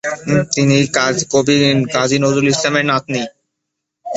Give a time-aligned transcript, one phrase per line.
[0.53, 0.77] তিনি
[1.31, 1.55] কবি
[1.93, 3.23] কাজী নজরুল ইসলামের নাতনী।